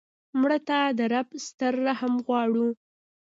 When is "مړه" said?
0.39-0.59